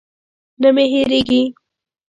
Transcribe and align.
نه 0.61 0.69
مې 0.75 0.85
هېرېږي. 0.91 1.41